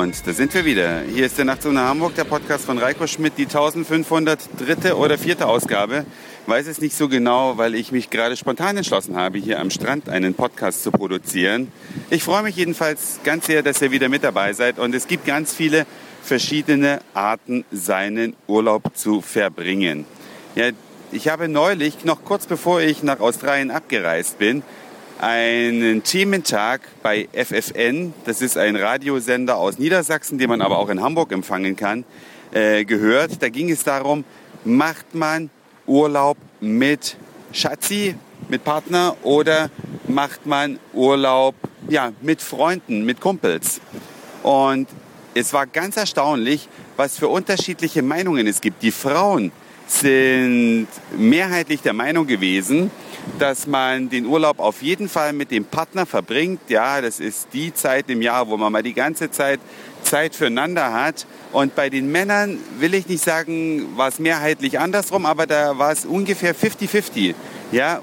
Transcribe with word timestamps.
Und 0.00 0.26
da 0.26 0.32
sind 0.32 0.54
wir 0.54 0.64
wieder. 0.64 1.02
Hier 1.02 1.26
ist 1.26 1.36
der 1.36 1.44
Nachtzone 1.44 1.78
Hamburg, 1.78 2.14
der 2.14 2.24
Podcast 2.24 2.64
von 2.64 2.78
Reiko 2.78 3.06
Schmidt, 3.06 3.34
die 3.36 3.44
1503. 3.44 4.94
oder 4.94 5.18
vierte 5.18 5.46
Ausgabe. 5.46 6.06
Weiß 6.46 6.68
es 6.68 6.80
nicht 6.80 6.96
so 6.96 7.06
genau, 7.06 7.58
weil 7.58 7.74
ich 7.74 7.92
mich 7.92 8.08
gerade 8.08 8.34
spontan 8.34 8.78
entschlossen 8.78 9.14
habe, 9.14 9.36
hier 9.36 9.60
am 9.60 9.68
Strand 9.68 10.08
einen 10.08 10.32
Podcast 10.32 10.84
zu 10.84 10.90
produzieren. 10.90 11.70
Ich 12.08 12.22
freue 12.22 12.42
mich 12.42 12.56
jedenfalls 12.56 13.20
ganz 13.24 13.44
sehr, 13.44 13.62
dass 13.62 13.82
ihr 13.82 13.90
wieder 13.90 14.08
mit 14.08 14.24
dabei 14.24 14.54
seid. 14.54 14.78
Und 14.78 14.94
es 14.94 15.06
gibt 15.06 15.26
ganz 15.26 15.52
viele 15.52 15.84
verschiedene 16.22 17.02
Arten, 17.12 17.66
seinen 17.70 18.34
Urlaub 18.46 18.96
zu 18.96 19.20
verbringen. 19.20 20.06
Ja, 20.54 20.70
ich 21.12 21.28
habe 21.28 21.46
neulich, 21.46 22.06
noch 22.06 22.24
kurz 22.24 22.46
bevor 22.46 22.80
ich 22.80 23.02
nach 23.02 23.20
Australien 23.20 23.70
abgereist 23.70 24.38
bin, 24.38 24.62
einen 25.20 26.02
Thementag 26.02 26.80
bei 27.02 27.28
FFN, 27.32 28.14
das 28.24 28.40
ist 28.40 28.56
ein 28.56 28.74
Radiosender 28.74 29.56
aus 29.58 29.78
Niedersachsen, 29.78 30.38
den 30.38 30.48
man 30.48 30.62
aber 30.62 30.78
auch 30.78 30.88
in 30.88 31.02
Hamburg 31.02 31.32
empfangen 31.32 31.76
kann, 31.76 32.04
äh, 32.52 32.84
gehört. 32.86 33.42
Da 33.42 33.50
ging 33.50 33.70
es 33.70 33.84
darum, 33.84 34.24
macht 34.64 35.14
man 35.14 35.50
Urlaub 35.86 36.38
mit 36.60 37.16
Schatzi, 37.52 38.14
mit 38.48 38.64
Partner 38.64 39.14
oder 39.22 39.70
macht 40.08 40.46
man 40.46 40.78
Urlaub 40.94 41.54
ja, 41.88 42.12
mit 42.22 42.40
Freunden, 42.40 43.04
mit 43.04 43.20
Kumpels. 43.20 43.80
Und 44.42 44.88
es 45.34 45.52
war 45.52 45.66
ganz 45.66 45.98
erstaunlich, 45.98 46.68
was 46.96 47.18
für 47.18 47.28
unterschiedliche 47.28 48.02
Meinungen 48.02 48.46
es 48.46 48.62
gibt. 48.62 48.82
Die 48.82 48.90
Frauen 48.90 49.52
sind 49.90 50.86
mehrheitlich 51.16 51.82
der 51.82 51.92
Meinung 51.92 52.26
gewesen, 52.26 52.90
dass 53.38 53.66
man 53.66 54.08
den 54.08 54.24
Urlaub 54.24 54.60
auf 54.60 54.82
jeden 54.82 55.08
Fall 55.08 55.32
mit 55.32 55.50
dem 55.50 55.64
Partner 55.64 56.06
verbringt. 56.06 56.60
Ja, 56.68 57.00
das 57.00 57.20
ist 57.20 57.48
die 57.52 57.74
Zeit 57.74 58.08
im 58.08 58.22
Jahr, 58.22 58.48
wo 58.48 58.56
man 58.56 58.72
mal 58.72 58.82
die 58.82 58.94
ganze 58.94 59.30
Zeit 59.30 59.60
Zeit 60.02 60.34
füreinander 60.34 60.92
hat. 60.92 61.26
Und 61.52 61.74
bei 61.74 61.90
den 61.90 62.10
Männern 62.10 62.58
will 62.78 62.94
ich 62.94 63.08
nicht 63.08 63.22
sagen, 63.22 63.96
war 63.96 64.08
es 64.08 64.18
mehrheitlich 64.18 64.78
andersrum, 64.78 65.26
aber 65.26 65.46
da 65.46 65.78
war 65.78 65.92
es 65.92 66.04
ungefähr 66.04 66.54
50-50. 66.54 67.34
Ja, 67.72 68.00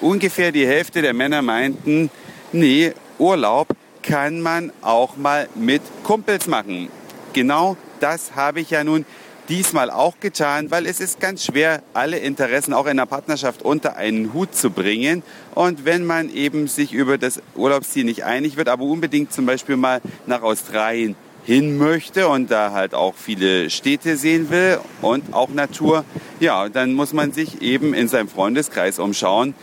ungefähr 0.00 0.52
die 0.52 0.66
Hälfte 0.66 1.02
der 1.02 1.14
Männer 1.14 1.42
meinten, 1.42 2.10
nee, 2.52 2.92
Urlaub 3.18 3.68
kann 4.02 4.40
man 4.40 4.72
auch 4.82 5.16
mal 5.16 5.48
mit 5.54 5.82
Kumpels 6.02 6.46
machen. 6.46 6.88
Genau 7.32 7.76
das 8.00 8.34
habe 8.36 8.60
ich 8.60 8.70
ja 8.70 8.84
nun 8.84 9.04
diesmal 9.48 9.90
auch 9.90 10.20
getan, 10.20 10.70
weil 10.70 10.86
es 10.86 11.00
ist 11.00 11.20
ganz 11.20 11.44
schwer, 11.44 11.82
alle 11.94 12.18
Interessen 12.18 12.72
auch 12.74 12.86
in 12.86 12.96
der 12.96 13.06
Partnerschaft 13.06 13.62
unter 13.62 13.96
einen 13.96 14.32
Hut 14.34 14.54
zu 14.54 14.70
bringen. 14.70 15.22
Und 15.54 15.84
wenn 15.84 16.04
man 16.04 16.30
eben 16.30 16.68
sich 16.68 16.92
über 16.92 17.18
das 17.18 17.40
Urlaubsziel 17.56 18.04
nicht 18.04 18.24
einig 18.24 18.56
wird, 18.56 18.68
aber 18.68 18.84
unbedingt 18.84 19.32
zum 19.32 19.46
Beispiel 19.46 19.76
mal 19.76 20.00
nach 20.26 20.42
Australien 20.42 21.16
hin 21.44 21.78
möchte 21.78 22.28
und 22.28 22.50
da 22.50 22.72
halt 22.72 22.94
auch 22.94 23.14
viele 23.14 23.70
Städte 23.70 24.18
sehen 24.18 24.50
will 24.50 24.80
und 25.00 25.32
auch 25.32 25.48
Natur, 25.48 26.04
ja, 26.40 26.68
dann 26.68 26.92
muss 26.92 27.14
man 27.14 27.32
sich 27.32 27.62
eben 27.62 27.94
in 27.94 28.08
seinem 28.08 28.28
Freundeskreis 28.28 28.98
umschauen. 28.98 29.54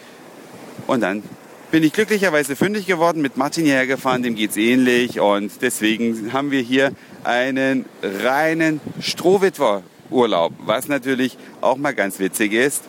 Und 0.87 1.01
dann 1.01 1.21
bin 1.69 1.83
ich 1.83 1.93
glücklicherweise 1.93 2.55
fündig 2.55 2.87
geworden, 2.87 3.21
mit 3.21 3.37
Martin 3.37 3.65
hierher 3.65 3.85
gefahren, 3.85 4.23
dem 4.23 4.35
geht's 4.35 4.57
ähnlich 4.57 5.19
und 5.19 5.51
deswegen 5.61 6.31
haben 6.31 6.49
wir 6.49 6.61
hier 6.61 6.91
einen 7.25 7.85
reinen 8.01 8.79
Strohwitwer-Urlaub, 9.01 10.53
was 10.65 10.87
natürlich 10.87 11.37
auch 11.61 11.77
mal 11.77 11.93
ganz 11.93 12.19
witzig 12.19 12.53
ist. 12.53 12.83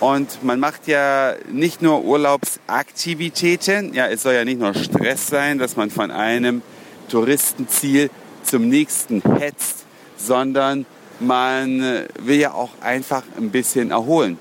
Und 0.00 0.44
man 0.44 0.60
macht 0.60 0.86
ja 0.88 1.34
nicht 1.50 1.80
nur 1.80 2.04
Urlaubsaktivitäten, 2.04 3.94
ja, 3.94 4.08
es 4.08 4.22
soll 4.22 4.34
ja 4.34 4.44
nicht 4.44 4.60
nur 4.60 4.74
Stress 4.74 5.26
sein, 5.26 5.58
dass 5.58 5.76
man 5.76 5.90
von 5.90 6.10
einem 6.10 6.60
Touristenziel 7.08 8.10
zum 8.42 8.68
nächsten 8.68 9.22
hetzt, 9.38 9.86
sondern 10.18 10.84
man 11.18 12.04
will 12.18 12.38
ja 12.38 12.52
auch 12.52 12.70
einfach 12.82 13.22
ein 13.38 13.50
bisschen 13.50 13.90
erholen, 13.90 14.38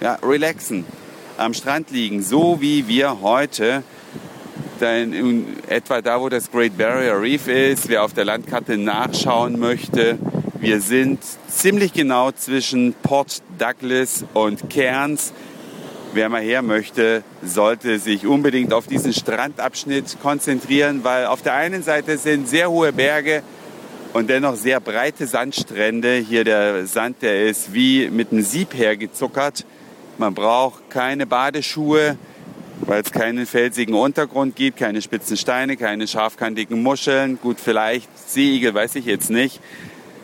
ja, 0.00 0.18
relaxen, 0.22 0.84
am 1.36 1.54
Strand 1.54 1.92
liegen, 1.92 2.22
so 2.22 2.60
wie 2.60 2.88
wir 2.88 3.20
heute 3.20 3.84
in 4.86 5.46
etwa 5.68 6.00
da, 6.00 6.20
wo 6.20 6.28
das 6.28 6.50
Great 6.50 6.76
Barrier 6.78 7.20
Reef 7.20 7.48
ist, 7.48 7.88
wer 7.88 8.04
auf 8.04 8.12
der 8.12 8.24
Landkarte 8.24 8.76
nachschauen 8.76 9.58
möchte. 9.58 10.18
Wir 10.60 10.80
sind 10.80 11.20
ziemlich 11.48 11.92
genau 11.92 12.32
zwischen 12.32 12.94
Port 12.94 13.42
Douglas 13.58 14.24
und 14.34 14.70
Cairns. 14.70 15.32
Wer 16.14 16.28
mal 16.28 16.40
her 16.40 16.62
möchte, 16.62 17.22
sollte 17.42 17.98
sich 17.98 18.26
unbedingt 18.26 18.72
auf 18.72 18.86
diesen 18.86 19.12
Strandabschnitt 19.12 20.16
konzentrieren, 20.22 21.04
weil 21.04 21.26
auf 21.26 21.42
der 21.42 21.54
einen 21.54 21.82
Seite 21.82 22.16
sind 22.16 22.48
sehr 22.48 22.70
hohe 22.70 22.92
Berge 22.92 23.42
und 24.14 24.30
dennoch 24.30 24.56
sehr 24.56 24.80
breite 24.80 25.26
Sandstrände. 25.26 26.16
Hier 26.16 26.44
der 26.44 26.86
Sand, 26.86 27.22
der 27.22 27.46
ist 27.46 27.72
wie 27.74 28.08
mit 28.10 28.32
einem 28.32 28.42
Sieb 28.42 28.74
hergezuckert. 28.74 29.64
Man 30.16 30.34
braucht 30.34 30.90
keine 30.90 31.26
Badeschuhe, 31.26 32.16
weil 32.80 33.02
es 33.02 33.12
keinen 33.12 33.46
felsigen 33.46 33.94
Untergrund 33.94 34.56
gibt, 34.56 34.78
keine 34.78 35.02
spitzen 35.02 35.36
Steine, 35.36 35.76
keine 35.76 36.06
scharfkantigen 36.06 36.82
Muscheln. 36.82 37.38
Gut, 37.40 37.58
vielleicht 37.62 38.08
Seeigel, 38.28 38.74
weiß 38.74 38.94
ich 38.96 39.04
jetzt 39.04 39.30
nicht. 39.30 39.60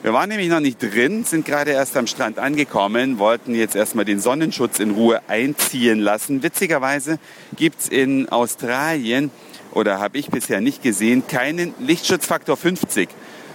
Wir 0.03 0.12
waren 0.12 0.28
nämlich 0.28 0.50
noch 0.50 0.60
nicht 0.60 0.82
drin, 0.82 1.25
sind 1.25 1.47
gerade 1.47 1.70
erst 1.70 1.97
am 1.97 2.06
Strand 2.06 2.38
angekommen, 2.38 3.19
wollten 3.19 3.54
jetzt 3.54 3.75
erstmal 3.75 4.04
den 4.04 4.20
Sonnenschutz 4.20 4.78
in 4.78 4.91
Ruhe 4.91 5.22
einziehen 5.28 5.98
lassen. 5.98 6.43
Witzigerweise 6.43 7.19
gibt's 7.56 7.88
in 7.88 8.28
Australien, 8.28 9.31
oder 9.72 9.98
habe 9.98 10.19
ich 10.19 10.28
bisher 10.28 10.60
nicht 10.60 10.82
gesehen, 10.82 11.26
keinen 11.26 11.75
Lichtschutzfaktor 11.81 12.56
50. 12.56 13.09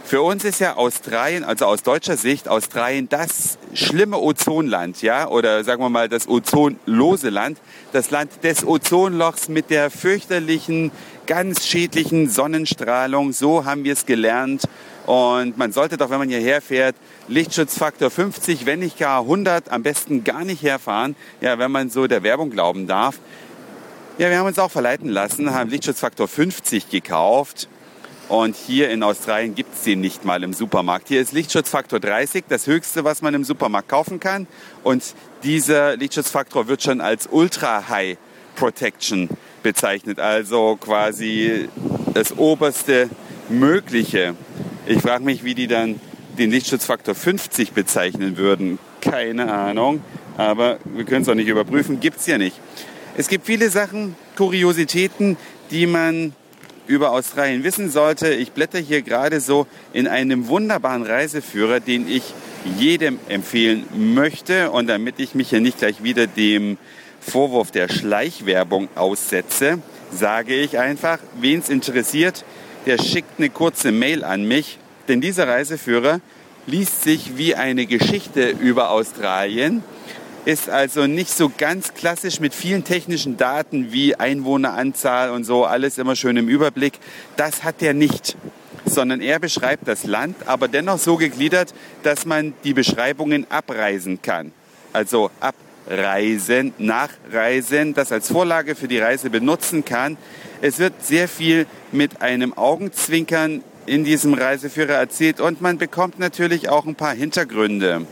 Für 0.09 0.23
uns 0.23 0.43
ist 0.43 0.59
ja 0.59 0.75
Australien, 0.75 1.43
also 1.43 1.65
aus 1.65 1.83
deutscher 1.83 2.17
Sicht, 2.17 2.47
Australien 2.47 3.09
das 3.09 3.59
schlimme 3.75 4.17
Ozonland, 4.17 5.03
ja, 5.03 5.27
oder 5.27 5.63
sagen 5.63 5.83
wir 5.83 5.89
mal 5.91 6.09
das 6.09 6.27
ozonlose 6.27 7.29
Land, 7.29 7.59
das 7.91 8.09
Land 8.09 8.43
des 8.43 8.65
Ozonlochs 8.65 9.49
mit 9.49 9.69
der 9.69 9.91
fürchterlichen, 9.91 10.89
ganz 11.27 11.67
schädlichen 11.67 12.27
Sonnenstrahlung. 12.27 13.33
So 13.33 13.65
haben 13.65 13.83
wir 13.83 13.93
es 13.93 14.07
gelernt. 14.07 14.63
Und 15.05 15.59
man 15.59 15.71
sollte 15.73 15.95
doch, 15.95 16.09
wenn 16.09 16.17
man 16.17 16.29
hierher 16.29 16.63
fährt, 16.63 16.95
Lichtschutzfaktor 17.27 18.09
50, 18.09 18.65
wenn 18.65 18.79
nicht 18.79 18.97
gar 18.97 19.21
100, 19.21 19.69
am 19.69 19.83
besten 19.83 20.23
gar 20.23 20.43
nicht 20.43 20.63
herfahren, 20.63 21.15
ja, 21.39 21.59
wenn 21.59 21.69
man 21.69 21.91
so 21.91 22.07
der 22.07 22.23
Werbung 22.23 22.49
glauben 22.49 22.87
darf. 22.87 23.19
Ja, 24.17 24.31
wir 24.31 24.39
haben 24.39 24.47
uns 24.47 24.57
auch 24.57 24.71
verleiten 24.71 25.09
lassen, 25.09 25.53
haben 25.53 25.69
Lichtschutzfaktor 25.69 26.27
50 26.27 26.89
gekauft 26.89 27.67
und 28.29 28.55
hier 28.55 28.89
in 28.89 29.01
Australien 29.03 29.55
gibt 29.55 29.73
es 29.73 29.81
den 29.81 30.01
nicht 30.01 30.23
mal 30.23 30.43
im 30.43 30.53
Supermarkt. 30.53 31.07
Hier 31.07 31.19
ist 31.19 31.33
Lichtschutzfaktor 31.33 31.99
30, 31.99 32.45
das 32.47 32.67
höchste, 32.67 33.03
was 33.03 33.21
man 33.21 33.33
im 33.33 33.43
Supermarkt 33.43 33.89
kaufen 33.89 34.19
kann. 34.19 34.47
Und 34.83 35.03
dieser 35.43 35.97
Lichtschutzfaktor 35.97 36.67
wird 36.67 36.83
schon 36.83 37.01
als 37.01 37.27
Ultra 37.29 37.89
High 37.89 38.17
Protection 38.55 39.29
bezeichnet, 39.63 40.19
also 40.19 40.77
quasi 40.79 41.69
das 42.13 42.37
oberste 42.37 43.09
Mögliche. 43.49 44.35
Ich 44.85 45.01
frage 45.01 45.23
mich, 45.23 45.43
wie 45.43 45.55
die 45.55 45.67
dann 45.67 45.99
den 46.37 46.51
Lichtschutzfaktor 46.51 47.15
50 47.15 47.71
bezeichnen 47.71 48.37
würden. 48.37 48.77
Keine 49.01 49.51
Ahnung, 49.51 50.01
aber 50.37 50.77
wir 50.85 51.03
können 51.03 51.23
es 51.23 51.29
auch 51.29 51.35
nicht 51.35 51.47
überprüfen, 51.47 51.99
gibt 51.99 52.19
es 52.19 52.27
ja 52.27 52.37
nicht. 52.37 52.59
Es 53.17 53.27
gibt 53.27 53.47
viele 53.47 53.69
Sachen, 53.69 54.15
Kuriositäten, 54.37 55.35
die 55.71 55.87
man 55.87 56.33
über 56.89 57.11
Australien 57.11 57.63
wissen 57.63 57.91
sollte. 57.91 58.33
Ich 58.33 58.51
blätter 58.51 58.79
hier 58.79 59.03
gerade 59.03 59.41
so 59.41 59.67
in 59.93 60.07
einem 60.07 60.47
wunderbaren 60.47 61.03
Reiseführer, 61.03 61.79
den 61.79 62.09
ich 62.09 62.33
jedem 62.79 63.19
empfehlen 63.29 63.85
möchte. 64.15 64.71
Und 64.71 64.87
damit 64.87 65.19
ich 65.19 65.35
mich 65.35 65.51
hier 65.51 65.61
nicht 65.61 65.77
gleich 65.77 66.01
wieder 66.01 66.25
dem 66.25 66.79
Vorwurf 67.21 67.69
der 67.69 67.89
Schleichwerbung 67.89 68.89
aussetze, 68.95 69.77
sage 70.11 70.55
ich 70.55 70.79
einfach, 70.79 71.19
wen 71.39 71.59
es 71.59 71.69
interessiert, 71.69 72.43
der 72.87 72.97
schickt 72.97 73.37
eine 73.37 73.51
kurze 73.51 73.91
Mail 73.91 74.23
an 74.23 74.45
mich. 74.45 74.79
Denn 75.07 75.21
dieser 75.21 75.47
Reiseführer 75.47 76.21
liest 76.65 77.03
sich 77.03 77.37
wie 77.37 77.53
eine 77.53 77.85
Geschichte 77.85 78.49
über 78.49 78.89
Australien 78.89 79.83
ist 80.45 80.69
also 80.69 81.07
nicht 81.07 81.31
so 81.31 81.51
ganz 81.55 81.93
klassisch 81.93 82.39
mit 82.39 82.53
vielen 82.53 82.83
technischen 82.83 83.37
Daten 83.37 83.91
wie 83.91 84.15
Einwohneranzahl 84.15 85.31
und 85.31 85.43
so, 85.43 85.65
alles 85.65 85.97
immer 85.97 86.15
schön 86.15 86.37
im 86.37 86.47
Überblick. 86.47 86.93
Das 87.35 87.63
hat 87.63 87.81
er 87.81 87.93
nicht, 87.93 88.37
sondern 88.85 89.21
er 89.21 89.39
beschreibt 89.39 89.87
das 89.87 90.05
Land, 90.05 90.35
aber 90.47 90.67
dennoch 90.67 90.97
so 90.97 91.17
gegliedert, 91.17 91.73
dass 92.03 92.25
man 92.25 92.53
die 92.63 92.73
Beschreibungen 92.73 93.45
abreisen 93.49 94.21
kann. 94.21 94.51
Also 94.93 95.29
abreisen, 95.39 96.73
nachreisen, 96.77 97.93
das 97.93 98.11
als 98.11 98.31
Vorlage 98.31 98.75
für 98.75 98.87
die 98.87 98.99
Reise 98.99 99.29
benutzen 99.29 99.85
kann. 99.85 100.17
Es 100.61 100.79
wird 100.79 100.93
sehr 101.03 101.27
viel 101.27 101.67
mit 101.91 102.21
einem 102.21 102.53
Augenzwinkern 102.53 103.63
in 103.85 104.03
diesem 104.03 104.33
Reiseführer 104.33 104.93
erzählt 104.93 105.39
und 105.39 105.61
man 105.61 105.77
bekommt 105.77 106.19
natürlich 106.19 106.69
auch 106.69 106.85
ein 106.85 106.95
paar 106.95 107.13
Hintergründe. 107.13 108.05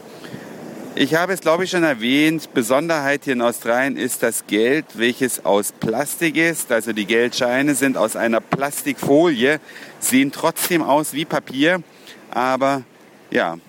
Ich 1.00 1.14
habe 1.14 1.32
es, 1.32 1.42
glaube 1.42 1.64
ich, 1.64 1.70
schon 1.70 1.84
erwähnt. 1.84 2.52
Besonderheit 2.56 3.26
hier 3.26 3.34
in 3.34 3.44
Australien 3.44 3.98
ist 3.98 4.24
das 4.24 4.48
Geld, 4.48 4.86
welches 4.96 5.46
aus 5.46 5.72
Plastik 5.72 6.38
ist. 6.38 6.72
Also 6.72 6.92
die 6.92 7.06
Geldscheine 7.06 7.76
sind 7.76 7.98
aus 7.98 8.16
einer 8.16 8.42
Plastikfolie, 8.42 9.60
sehen 10.00 10.32
trotzdem 10.32 10.82
aus 10.82 11.14
wie 11.14 11.24
Papier, 11.24 11.84
aber 12.32 12.82
ja, 13.30 13.60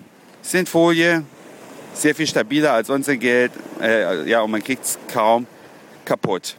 sind 0.41 0.69
Folie, 0.69 1.23
sehr 1.93 2.15
viel 2.15 2.25
stabiler 2.25 2.73
als 2.73 2.89
unser 2.89 3.15
Geld. 3.15 3.51
Äh, 3.79 4.27
ja, 4.27 4.41
und 4.41 4.49
man 4.49 4.63
kriegt 4.63 4.83
es 4.83 4.97
kaum 5.13 5.45
kaputt. 6.05 6.57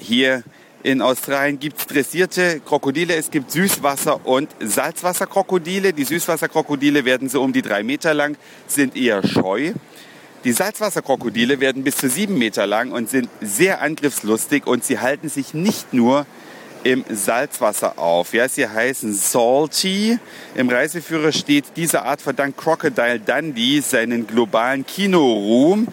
Hier 0.00 0.42
in 0.82 1.02
Australien 1.02 1.58
gibt 1.58 1.78
es 1.78 1.86
dressierte 1.86 2.60
Krokodile, 2.60 3.16
es 3.16 3.30
gibt 3.30 3.50
Süßwasser- 3.50 4.24
und 4.24 4.48
Salzwasserkrokodile. 4.60 5.92
Die 5.92 6.04
Süßwasserkrokodile 6.04 7.04
werden 7.04 7.28
so 7.28 7.42
um 7.42 7.52
die 7.52 7.62
drei 7.62 7.82
Meter 7.82 8.14
lang, 8.14 8.36
sind 8.66 8.96
eher 8.96 9.26
scheu. 9.26 9.72
Die 10.44 10.52
Salzwasserkrokodile 10.52 11.58
werden 11.58 11.82
bis 11.82 11.96
zu 11.96 12.08
sieben 12.08 12.38
Meter 12.38 12.66
lang 12.66 12.92
und 12.92 13.10
sind 13.10 13.28
sehr 13.40 13.82
angriffslustig 13.82 14.66
und 14.66 14.84
sie 14.84 15.00
halten 15.00 15.28
sich 15.28 15.52
nicht 15.52 15.92
nur 15.92 16.26
im 16.84 17.04
Salzwasser 17.10 17.98
auf. 17.98 18.32
Ja, 18.32 18.48
sie 18.48 18.68
heißen 18.68 19.12
Salty. 19.12 20.18
Im 20.54 20.68
Reiseführer 20.68 21.32
steht, 21.32 21.64
diese 21.74 22.02
Art 22.02 22.22
verdankt 22.22 22.56
Crocodile 22.56 23.18
Dundee 23.18 23.80
seinen 23.80 24.28
globalen 24.28 24.86
Kinoruhm. 24.86 25.88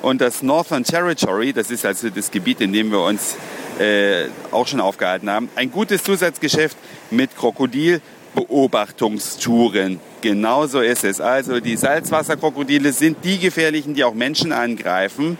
Und 0.00 0.22
das 0.22 0.42
Northern 0.42 0.82
Territory, 0.82 1.52
das 1.52 1.70
ist 1.70 1.84
also 1.84 2.08
das 2.08 2.30
Gebiet, 2.30 2.62
in 2.62 2.72
dem 2.72 2.90
wir 2.90 3.02
uns 3.02 3.36
äh, 3.80 4.28
auch 4.50 4.66
schon 4.66 4.80
aufgehalten 4.80 5.30
haben. 5.30 5.48
Ein 5.56 5.70
gutes 5.70 6.04
Zusatzgeschäft 6.04 6.76
mit 7.10 7.34
Krokodilbeobachtungstouren. 7.36 10.00
Genauso 10.20 10.80
ist 10.80 11.04
es. 11.04 11.20
Also 11.20 11.60
die 11.60 11.76
Salzwasserkrokodile 11.76 12.92
sind 12.92 13.24
die 13.24 13.38
gefährlichen, 13.38 13.94
die 13.94 14.02
auch 14.04 14.14
Menschen 14.14 14.52
angreifen. 14.52 15.38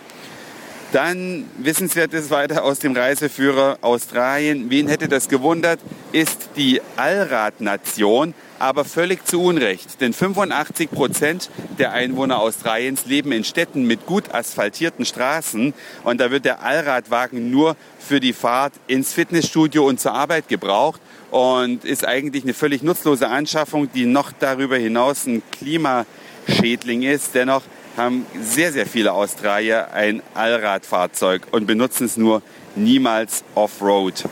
Dann 0.93 1.45
wissenswertes 1.59 2.31
weiter 2.31 2.65
aus 2.65 2.81
dem 2.81 2.97
Reiseführer 2.97 3.79
Australien. 3.83 4.71
Wen 4.71 4.89
hätte 4.89 5.07
das 5.07 5.29
gewundert? 5.29 5.79
Ist 6.11 6.49
die 6.57 6.81
Allradnation 6.97 8.35
aber 8.61 8.85
völlig 8.85 9.27
zu 9.27 9.43
Unrecht. 9.43 10.01
Denn 10.01 10.13
85 10.13 10.91
Prozent 10.91 11.51
der 11.79 11.93
Einwohner 11.93 12.39
Australiens 12.39 13.07
leben 13.07 13.33
in 13.33 13.45
Städten 13.45 13.85
mit 13.85 14.07
gut 14.07 14.33
asphaltierten 14.33 15.05
Straßen 15.05 15.75
und 16.05 16.21
da 16.21 16.31
wird 16.31 16.45
der 16.45 16.63
Allradwagen 16.63 17.51
nur 17.51 17.77
für 17.99 18.21
die 18.21 18.33
Fahrt 18.33 18.75
ins 18.87 19.13
Fitnessstudio 19.13 19.87
und 19.87 20.01
zur 20.01 20.13
Arbeit 20.13 20.49
gebraucht 20.49 21.01
und 21.31 21.85
ist 21.85 22.07
eigentlich 22.07 22.45
eine 22.45 22.55
völlig 22.55 22.83
nutzlose 22.83 23.29
Anschaffung, 23.29 23.91
die 23.93 24.07
noch 24.07 24.33
darüber 24.39 24.77
hinaus 24.77 25.27
ein 25.27 25.43
Klimaschädling 25.53 27.03
ist. 27.03 27.35
Dennoch 27.35 27.63
haben 27.97 28.27
sehr, 28.41 28.73
sehr 28.73 28.87
viele 28.87 29.13
Australier 29.13 29.93
ein 29.93 30.23
Allradfahrzeug 30.35 31.49
und 31.51 31.67
benutzen 31.67 32.07
es 32.07 32.17
nur 32.17 32.43
niemals 32.77 33.45
off-road. 33.55 34.25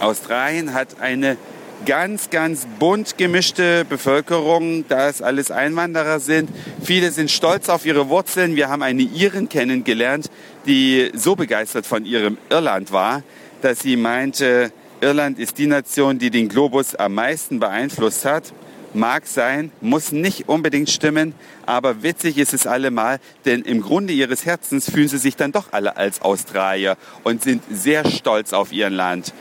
Australien 0.00 0.72
hat 0.72 1.00
eine 1.00 1.36
ganz, 1.86 2.30
ganz 2.30 2.66
bunt 2.78 3.18
gemischte 3.18 3.84
Bevölkerung, 3.84 4.84
da 4.88 5.08
es 5.08 5.22
alles 5.22 5.50
Einwanderer 5.50 6.20
sind. 6.20 6.50
Viele 6.82 7.10
sind 7.10 7.30
stolz 7.30 7.68
auf 7.68 7.86
ihre 7.86 8.08
Wurzeln. 8.08 8.56
Wir 8.56 8.68
haben 8.68 8.82
eine 8.82 9.02
Iren 9.02 9.48
kennengelernt, 9.48 10.30
die 10.66 11.10
so 11.14 11.36
begeistert 11.36 11.86
von 11.86 12.04
ihrem 12.04 12.38
Irland 12.48 12.92
war, 12.92 13.22
dass 13.62 13.80
sie 13.80 13.96
meinte, 13.96 14.72
Irland 15.00 15.38
ist 15.38 15.58
die 15.58 15.66
Nation, 15.66 16.18
die 16.18 16.30
den 16.30 16.48
Globus 16.48 16.94
am 16.94 17.14
meisten 17.14 17.58
beeinflusst 17.58 18.24
hat. 18.24 18.52
Mag 18.92 19.26
sein, 19.26 19.70
muss 19.80 20.10
nicht 20.10 20.48
unbedingt 20.48 20.90
stimmen, 20.90 21.34
aber 21.64 22.02
witzig 22.02 22.38
ist 22.38 22.52
es 22.52 22.66
allemal, 22.66 23.20
denn 23.44 23.62
im 23.62 23.82
Grunde 23.82 24.12
ihres 24.12 24.44
Herzens 24.44 24.90
fühlen 24.90 25.06
sie 25.06 25.18
sich 25.18 25.36
dann 25.36 25.52
doch 25.52 25.72
alle 25.72 25.96
als 25.96 26.22
Australier 26.22 26.96
und 27.22 27.42
sind 27.42 27.62
sehr 27.70 28.04
stolz 28.10 28.52
auf 28.52 28.72
ihr 28.72 28.90
Land. 28.90 29.32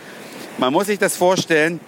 Man 0.59 0.71
muss 0.71 0.85
sich 0.85 0.99
das 0.99 1.17
vorstellen, 1.17 1.79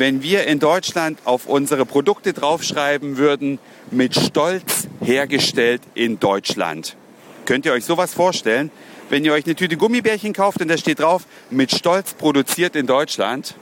wenn 0.00 0.22
wir 0.22 0.46
in 0.46 0.58
Deutschland 0.58 1.18
auf 1.26 1.44
unsere 1.44 1.84
Produkte 1.84 2.32
draufschreiben 2.32 3.18
würden, 3.18 3.58
mit 3.90 4.16
Stolz 4.16 4.88
hergestellt 5.02 5.82
in 5.94 6.18
Deutschland. 6.18 6.96
Könnt 7.44 7.66
ihr 7.66 7.74
euch 7.74 7.84
sowas 7.84 8.14
vorstellen? 8.14 8.70
Wenn 9.10 9.26
ihr 9.26 9.34
euch 9.34 9.44
eine 9.44 9.56
Tüte 9.56 9.76
Gummibärchen 9.76 10.32
kauft 10.32 10.62
und 10.62 10.68
da 10.68 10.78
steht 10.78 11.00
drauf, 11.00 11.26
mit 11.50 11.70
Stolz 11.70 12.14
produziert 12.14 12.76
in 12.76 12.86
Deutschland, 12.86 13.54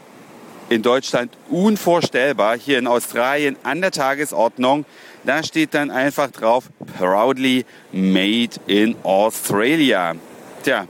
in 0.68 0.82
Deutschland 0.82 1.32
unvorstellbar, 1.50 2.56
hier 2.56 2.78
in 2.78 2.86
Australien 2.86 3.56
an 3.64 3.80
der 3.80 3.90
Tagesordnung, 3.90 4.84
da 5.24 5.42
steht 5.42 5.74
dann 5.74 5.90
einfach 5.90 6.30
drauf, 6.30 6.66
proudly 6.98 7.64
made 7.90 8.50
in 8.68 8.94
Australia. 9.02 10.14
Tja, 10.62 10.86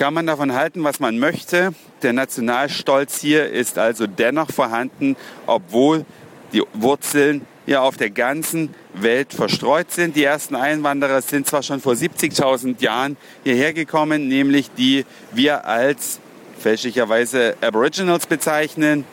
kann 0.00 0.14
man 0.14 0.26
davon 0.26 0.54
halten, 0.54 0.82
was 0.82 0.98
man 0.98 1.18
möchte. 1.18 1.74
Der 2.00 2.14
Nationalstolz 2.14 3.20
hier 3.20 3.50
ist 3.50 3.76
also 3.76 4.06
dennoch 4.06 4.50
vorhanden, 4.50 5.14
obwohl 5.46 6.06
die 6.54 6.62
Wurzeln 6.72 7.46
hier 7.66 7.82
auf 7.82 7.98
der 7.98 8.08
ganzen 8.08 8.74
Welt 8.94 9.34
verstreut 9.34 9.90
sind. 9.92 10.16
Die 10.16 10.24
ersten 10.24 10.56
Einwanderer 10.56 11.20
sind 11.20 11.46
zwar 11.46 11.62
schon 11.62 11.82
vor 11.82 11.92
70.000 11.92 12.80
Jahren 12.80 13.18
hierher 13.44 13.74
gekommen, 13.74 14.26
nämlich 14.26 14.70
die 14.70 15.04
wir 15.32 15.66
als 15.66 16.18
fälschlicherweise 16.58 17.56
Aboriginals 17.60 18.26
bezeichnen. 18.26 19.04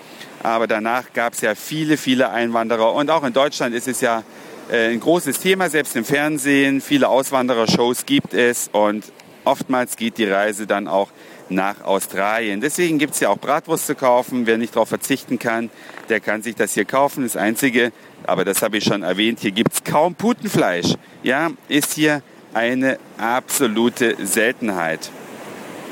Aber 0.42 0.68
danach 0.68 1.12
gab 1.12 1.34
es 1.34 1.42
ja 1.42 1.54
viele, 1.56 1.98
viele 1.98 2.30
Einwanderer. 2.30 2.94
Und 2.94 3.12
auch 3.12 3.26
in 3.26 3.34
Deutschland 3.34 3.76
ist 3.76 3.90
es 3.90 4.00
ja 4.00 4.24
äh, 4.72 4.94
ein 4.94 5.02
großes 5.02 5.42
Thema, 5.42 5.70
selbst 5.70 5.98
im 5.98 6.06
Fernsehen. 6.06 6.80
Viele 6.80 7.10
Auswanderershows 7.10 8.06
gibt 8.06 8.34
es. 8.34 8.70
Und 8.72 9.04
oftmals 9.48 9.96
geht 9.96 10.18
die 10.18 10.26
Reise 10.26 10.68
dann 10.68 10.88
auch 10.88 11.10
nach 11.50 11.82
Australien. 11.84 12.60
Deswegen 12.62 12.98
gibt 12.98 13.14
es 13.14 13.22
ja 13.22 13.30
auch 13.30 13.38
Bratwurst 13.38 13.88
zu 13.88 13.96
kaufen. 13.96 14.46
Wer 14.46 14.58
nicht 14.58 14.76
darauf 14.76 14.90
verzichten 14.90 15.40
kann, 15.40 15.70
der 16.10 16.20
kann 16.20 16.42
sich 16.42 16.56
das 16.56 16.74
hier 16.74 16.86
kaufen. 16.86 17.24
Das 17.24 17.38
Einzige, 17.38 17.92
aber 18.26 18.44
das 18.44 18.62
habe 18.62 18.78
ich 18.78 18.84
schon 18.84 19.04
erwähnt, 19.04 19.40
hier 19.40 19.52
gibt 19.52 19.74
es 19.74 19.84
kaum 19.84 20.16
Putenfleisch. 20.16 20.96
Ja, 21.24 21.52
ist 21.70 21.94
hier 21.94 22.22
eine 22.54 23.00
absolute 23.18 24.16
Seltenheit. 24.26 25.10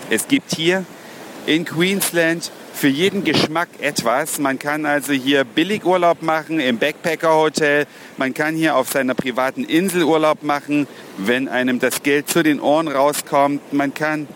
Es 0.10 0.28
gibt 0.28 0.54
hier 0.54 0.86
in 1.46 1.66
Queensland 1.66 2.52
für 2.76 2.90
jeden 2.90 3.24
Geschmack 3.24 3.70
etwas. 3.80 4.38
Man 4.38 4.60
kann 4.60 4.86
also 4.86 5.14
hier 5.14 5.46
billig 5.46 5.86
Urlaub 5.86 6.22
machen 6.22 6.60
im 6.60 6.78
Backpacker-Hotel. 6.78 7.86
Man 8.18 8.34
kann 8.34 8.54
hier 8.54 8.76
auf 8.76 8.90
seiner 8.90 9.16
privaten 9.16 9.64
Insel 9.64 10.04
Urlaub 10.04 10.44
machen, 10.44 10.86
wenn 11.18 11.48
einem 11.48 11.80
das 11.80 12.04
Geld 12.04 12.30
zu 12.30 12.44
den 12.44 12.60
Ohren 12.60 12.90
rauskommt. 12.90 13.72
Man 13.72 13.94
kann 13.94 14.28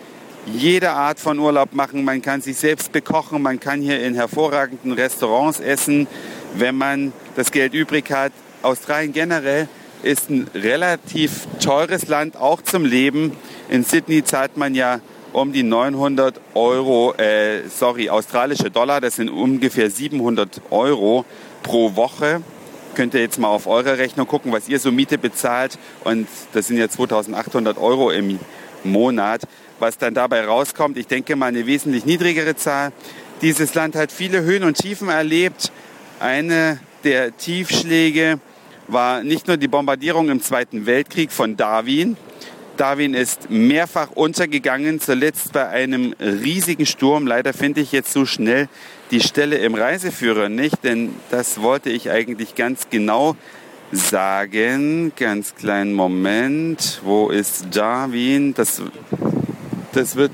jede 0.46 0.90
Art 0.92 1.20
von 1.20 1.38
Urlaub 1.38 1.74
machen. 1.74 2.02
Man 2.02 2.22
kann 2.22 2.40
sich 2.40 2.56
selbst 2.56 2.92
bekochen. 2.92 3.42
Man 3.42 3.60
kann 3.60 3.82
hier 3.82 4.02
in 4.02 4.14
hervorragenden 4.14 4.92
Restaurants 4.92 5.60
essen, 5.60 6.08
wenn 6.54 6.76
man 6.76 7.12
das 7.36 7.52
Geld 7.52 7.74
übrig 7.74 8.10
hat. 8.10 8.32
Australien 8.62 9.12
generell 9.12 9.68
ist 10.02 10.30
ein 10.30 10.48
relativ 10.54 11.46
teures 11.62 12.08
Land, 12.08 12.38
auch 12.38 12.62
zum 12.62 12.86
Leben. 12.86 13.36
In 13.68 13.84
Sydney 13.84 14.24
zahlt 14.24 14.56
man 14.56 14.74
ja 14.74 15.00
um 15.32 15.52
die 15.52 15.62
900 15.62 16.40
Euro, 16.54 17.14
äh, 17.14 17.68
sorry, 17.68 18.10
australische 18.10 18.70
Dollar, 18.70 19.00
das 19.00 19.16
sind 19.16 19.28
ungefähr 19.28 19.90
700 19.90 20.60
Euro 20.70 21.24
pro 21.62 21.94
Woche. 21.96 22.42
Könnt 22.94 23.14
ihr 23.14 23.20
jetzt 23.20 23.38
mal 23.38 23.48
auf 23.48 23.66
eure 23.66 23.98
Rechnung 23.98 24.26
gucken, 24.26 24.52
was 24.52 24.68
ihr 24.68 24.80
so 24.80 24.90
Miete 24.90 25.18
bezahlt. 25.18 25.78
Und 26.04 26.26
das 26.52 26.66
sind 26.66 26.76
ja 26.76 26.88
2800 26.88 27.78
Euro 27.78 28.10
im 28.10 28.40
Monat. 28.82 29.42
Was 29.78 29.96
dann 29.96 30.12
dabei 30.12 30.44
rauskommt, 30.44 30.98
ich 30.98 31.06
denke 31.06 31.36
mal 31.36 31.46
eine 31.46 31.66
wesentlich 31.66 32.04
niedrigere 32.04 32.56
Zahl. 32.56 32.92
Dieses 33.42 33.74
Land 33.74 33.96
hat 33.96 34.12
viele 34.12 34.42
Höhen 34.42 34.64
und 34.64 34.76
Tiefen 34.76 35.08
erlebt. 35.08 35.72
Eine 36.18 36.80
der 37.04 37.36
Tiefschläge 37.36 38.40
war 38.88 39.22
nicht 39.22 39.46
nur 39.46 39.56
die 39.56 39.68
Bombardierung 39.68 40.28
im 40.28 40.42
Zweiten 40.42 40.84
Weltkrieg 40.84 41.32
von 41.32 41.56
Darwin, 41.56 42.16
Darwin 42.80 43.12
ist 43.12 43.50
mehrfach 43.50 44.12
untergegangen, 44.12 45.00
zuletzt 45.00 45.52
bei 45.52 45.68
einem 45.68 46.14
riesigen 46.18 46.86
Sturm. 46.86 47.26
Leider 47.26 47.52
finde 47.52 47.82
ich 47.82 47.92
jetzt 47.92 48.10
so 48.10 48.24
schnell 48.24 48.70
die 49.10 49.20
Stelle 49.20 49.58
im 49.58 49.74
Reiseführer 49.74 50.48
nicht, 50.48 50.82
denn 50.82 51.14
das 51.30 51.60
wollte 51.60 51.90
ich 51.90 52.10
eigentlich 52.10 52.54
ganz 52.54 52.88
genau 52.88 53.36
sagen. 53.92 55.12
Ganz 55.14 55.54
kleinen 55.56 55.92
Moment. 55.92 57.02
Wo 57.04 57.28
ist 57.28 57.66
Darwin? 57.70 58.54
Das, 58.54 58.80
das 59.92 60.16
wird 60.16 60.32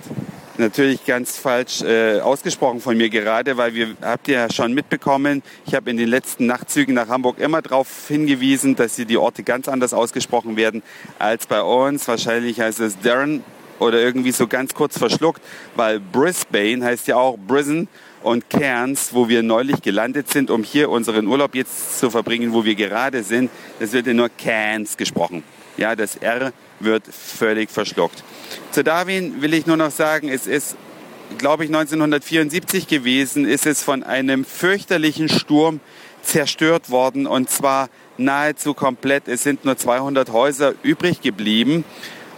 natürlich 0.58 1.04
ganz 1.04 1.36
falsch 1.36 1.82
äh, 1.82 2.20
ausgesprochen 2.20 2.80
von 2.80 2.96
mir 2.96 3.10
gerade, 3.10 3.56
weil 3.56 3.75
wir 3.75 3.96
habt 4.02 4.28
ihr 4.28 4.34
ja 4.34 4.52
schon 4.52 4.72
mitbekommen, 4.75 5.42
ich 5.66 5.75
habe 5.75 5.90
in 5.90 5.96
den 5.96 6.08
letzten 6.08 6.46
Nachtzügen 6.46 6.94
nach 6.94 7.08
Hamburg 7.08 7.38
immer 7.38 7.62
darauf 7.62 8.08
hingewiesen, 8.08 8.76
dass 8.76 8.96
hier 8.96 9.04
die 9.04 9.16
Orte 9.16 9.42
ganz 9.42 9.68
anders 9.68 9.94
ausgesprochen 9.94 10.56
werden 10.56 10.82
als 11.18 11.46
bei 11.46 11.62
uns. 11.62 12.06
Wahrscheinlich 12.08 12.60
heißt 12.60 12.80
es 12.80 12.98
Darren 13.00 13.44
oder 13.78 14.00
irgendwie 14.00 14.32
so 14.32 14.46
ganz 14.46 14.75
kurz 14.75 14.98
verschluckt, 14.98 15.42
weil 15.75 16.00
Brisbane 16.00 16.84
heißt 16.84 17.08
ja 17.08 17.16
auch 17.16 17.36
Brisbane 17.36 17.88
und 18.22 18.50
Cairns, 18.50 19.12
wo 19.12 19.28
wir 19.28 19.42
neulich 19.42 19.82
gelandet 19.82 20.30
sind, 20.30 20.50
um 20.50 20.62
hier 20.62 20.90
unseren 20.90 21.26
Urlaub 21.26 21.54
jetzt 21.54 21.98
zu 21.98 22.10
verbringen, 22.10 22.52
wo 22.52 22.64
wir 22.64 22.75
gerade 22.75 23.22
sind, 23.22 23.50
das 23.78 23.92
wird 23.92 24.06
ja 24.06 24.14
nur 24.14 24.28
Cairns 24.28 24.96
gesprochen. 24.96 25.42
Ja, 25.76 25.94
das 25.94 26.16
R 26.16 26.52
wird 26.80 27.04
völlig 27.06 27.71
verschluckt. 27.71 28.23
Zu 28.71 28.85
Darwin 28.85 29.42
will 29.42 29.54
ich 29.54 29.66
nur 29.66 29.76
noch 29.76 29.90
sagen, 29.90 30.28
es 30.28 30.47
ist, 30.47 30.76
glaube 31.38 31.64
ich, 31.64 31.71
1974 31.71 32.87
gewesen, 32.87 33.47
ist 33.47 33.66
es 33.66 33.83
von 33.83 34.02
einem 34.02 34.45
fürchterlichen 34.45 35.28
Sturm 35.28 35.80
zerstört 36.23 36.90
worden 36.90 37.26
und 37.26 37.50
zwar 37.50 37.88
nahezu 38.18 38.75
komplett. 38.75 39.28
Es 39.28 39.42
sind 39.42 39.64
nur 39.64 39.76
200 39.76 40.30
Häuser 40.33 40.75
übrig 40.83 41.21
geblieben 41.21 41.85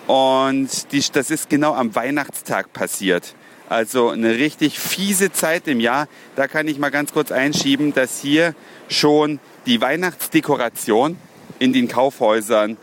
und 0.06 0.92
die, 0.92 1.02
das 1.12 1.30
ist 1.30 1.50
genau 1.50 1.74
am 1.74 1.94
Weihnachtstag 1.94 2.72
passiert. 2.72 3.34
Also 3.68 4.08
eine 4.08 4.36
richtig 4.36 4.78
fiese 4.78 5.30
Zeit 5.30 5.68
im 5.68 5.80
Jahr. 5.80 6.08
Da 6.36 6.48
kann 6.48 6.66
ich 6.68 6.78
mal 6.78 6.90
ganz 6.90 7.12
kurz 7.12 7.30
einschieben, 7.30 7.92
dass 7.92 8.18
hier 8.18 8.54
schon 8.88 9.40
die 9.66 9.82
Weihnachtsdekoration 9.82 11.18
in 11.58 11.74
den 11.74 11.88
Kaufhäusern 11.88 12.78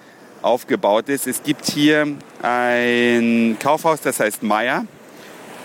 aufgebaut 0.45 1.09
ist. 1.09 1.27
Es 1.27 1.43
gibt 1.43 1.65
hier 1.65 2.07
ein 2.41 3.57
Kaufhaus, 3.59 4.01
das 4.01 4.19
heißt 4.19 4.43
Meier. 4.43 4.85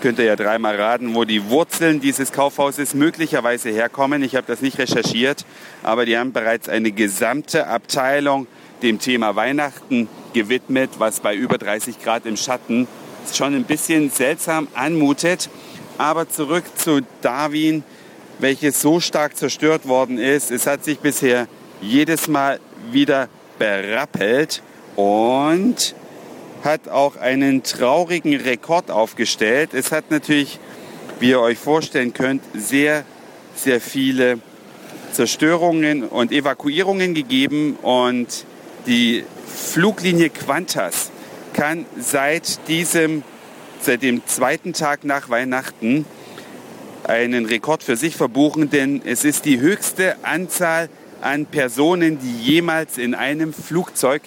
Könnt 0.01 0.17
ihr 0.17 0.25
ja 0.25 0.35
dreimal 0.35 0.75
raten, 0.81 1.13
wo 1.13 1.25
die 1.25 1.49
Wurzeln 1.49 2.01
dieses 2.01 2.31
Kaufhauses 2.31 2.95
möglicherweise 2.95 3.69
herkommen. 3.69 4.23
Ich 4.23 4.35
habe 4.35 4.47
das 4.47 4.61
nicht 4.61 4.79
recherchiert, 4.79 5.45
aber 5.83 6.05
die 6.05 6.17
haben 6.17 6.33
bereits 6.33 6.67
eine 6.67 6.91
gesamte 6.91 7.67
Abteilung 7.67 8.47
dem 8.81 8.97
Thema 8.97 9.35
Weihnachten 9.35 10.09
gewidmet, 10.33 10.89
was 10.97 11.19
bei 11.19 11.35
über 11.35 11.59
30 11.59 12.01
Grad 12.01 12.25
im 12.25 12.35
Schatten 12.35 12.87
schon 13.31 13.53
ein 13.53 13.65
bisschen 13.65 14.09
seltsam 14.09 14.67
anmutet. 14.73 15.51
Aber 15.99 16.27
zurück 16.27 16.63
zu 16.75 17.01
Darwin, 17.21 17.83
welches 18.39 18.81
so 18.81 18.99
stark 18.99 19.37
zerstört 19.37 19.87
worden 19.87 20.17
ist. 20.17 20.49
Es 20.49 20.65
hat 20.65 20.83
sich 20.83 20.97
bisher 20.97 21.47
jedes 21.79 22.27
Mal 22.27 22.59
wieder 22.91 23.29
berappelt 23.59 24.63
und 24.95 25.95
hat 26.63 26.89
auch 26.89 27.17
einen 27.17 27.63
traurigen 27.63 28.35
Rekord 28.35 28.91
aufgestellt. 28.91 29.73
Es 29.73 29.91
hat 29.91 30.11
natürlich, 30.11 30.59
wie 31.19 31.29
ihr 31.29 31.39
euch 31.39 31.57
vorstellen 31.57 32.13
könnt, 32.13 32.43
sehr, 32.53 33.03
sehr 33.55 33.81
viele 33.81 34.39
Zerstörungen 35.11 36.03
und 36.03 36.31
Evakuierungen 36.31 37.13
gegeben 37.13 37.75
und 37.81 38.45
die 38.85 39.23
Fluglinie 39.45 40.29
Qantas 40.29 41.11
kann 41.53 41.85
seit 41.99 42.67
diesem, 42.67 43.23
seit 43.81 44.03
dem 44.03 44.25
zweiten 44.25 44.73
Tag 44.73 45.03
nach 45.03 45.29
Weihnachten 45.29 46.05
einen 47.03 47.45
Rekord 47.45 47.83
für 47.83 47.97
sich 47.97 48.15
verbuchen, 48.15 48.69
denn 48.69 49.01
es 49.03 49.25
ist 49.25 49.45
die 49.45 49.59
höchste 49.59 50.15
Anzahl 50.23 50.89
an 51.21 51.45
Personen, 51.45 52.19
die 52.19 52.51
jemals 52.51 52.97
in 52.97 53.13
einem 53.13 53.53
Flugzeug 53.53 54.21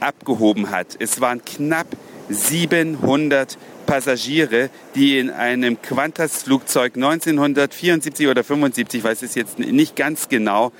abgehoben 0.00 0.70
hat. 0.70 0.96
Es 0.98 1.20
waren 1.20 1.44
knapp 1.44 1.86
700 2.28 3.56
Passagiere, 3.86 4.70
die 4.94 5.18
in 5.18 5.30
einem 5.30 5.80
Qantas-Flugzeug 5.80 6.96
1974 6.96 8.28
oder 8.28 8.44
75, 8.44 9.02
weiß 9.02 9.22
es 9.22 9.34
jetzt 9.34 9.58
nicht 9.58 9.96
ganz 9.96 10.28
genau, 10.28 10.72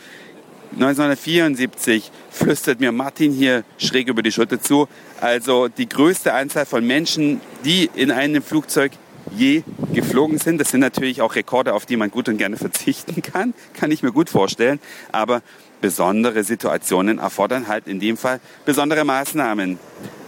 1974 0.72 2.10
flüstert 2.30 2.80
mir 2.80 2.92
Martin 2.92 3.32
hier 3.32 3.64
schräg 3.78 4.08
über 4.08 4.22
die 4.22 4.32
Schulter 4.32 4.60
zu. 4.60 4.86
Also 5.20 5.68
die 5.68 5.88
größte 5.88 6.34
Anzahl 6.34 6.66
von 6.66 6.86
Menschen, 6.86 7.40
die 7.64 7.88
in 7.94 8.10
einem 8.10 8.42
Flugzeug 8.42 8.92
je 9.36 9.62
geflogen 9.92 10.38
sind. 10.38 10.60
Das 10.60 10.70
sind 10.70 10.80
natürlich 10.80 11.22
auch 11.22 11.34
Rekorde, 11.34 11.74
auf 11.74 11.86
die 11.86 11.96
man 11.96 12.10
gut 12.10 12.28
und 12.28 12.38
gerne 12.38 12.56
verzichten 12.56 13.22
kann, 13.22 13.54
kann 13.74 13.90
ich 13.90 14.02
mir 14.02 14.12
gut 14.12 14.30
vorstellen. 14.30 14.80
Aber 15.12 15.42
besondere 15.80 16.42
Situationen 16.44 17.18
erfordern 17.18 17.68
halt 17.68 17.86
in 17.86 18.00
dem 18.00 18.16
Fall 18.16 18.40
besondere 18.64 19.04
Maßnahmen. 19.04 19.78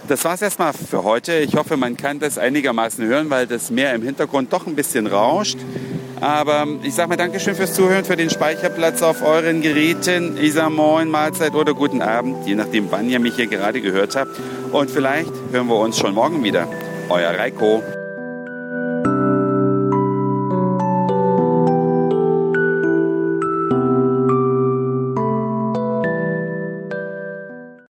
Das 0.09 0.25
war 0.25 0.35
es 0.35 0.43
erstmal 0.43 0.73
für 0.73 1.05
heute. 1.05 1.39
Ich 1.39 1.55
hoffe, 1.55 1.77
man 1.77 1.97
kann 1.97 2.19
das 2.19 2.37
einigermaßen 2.37 3.05
hören, 3.05 3.31
weil 3.31 3.47
das 3.47 3.71
Meer 3.71 3.95
im 3.95 4.03
Hintergrund 4.03 4.53
doch 4.53 4.67
ein 4.67 4.75
bisschen 4.75 5.07
rauscht. 5.07 5.59
Aber 6.21 6.67
ich 6.83 6.95
sage 6.95 7.09
mal 7.09 7.17
Dankeschön 7.17 7.55
fürs 7.55 7.75
Zuhören, 7.75 8.05
für 8.05 8.17
den 8.17 8.29
Speicherplatz 8.29 9.03
auf 9.03 9.23
euren 9.23 9.63
Geräten. 9.63 10.37
Ich 10.37 10.55
sage 10.55 10.71
Moin, 10.71 11.09
Mahlzeit 11.09 11.55
oder 11.55 11.75
guten 11.75 12.03
Abend, 12.03 12.47
je 12.47 12.57
nachdem, 12.57 12.91
wann 12.91 13.09
ihr 13.09 13.21
mich 13.21 13.37
hier 13.37 13.47
gerade 13.47 13.81
gehört 13.81 14.17
habt. 14.17 14.39
Und 14.73 14.91
vielleicht 14.91 15.33
hören 15.53 15.69
wir 15.69 15.77
uns 15.77 15.99
schon 15.99 16.15
morgen 16.15 16.43
wieder. 16.45 16.69
Euer 17.09 17.31
Reiko. 17.31 17.83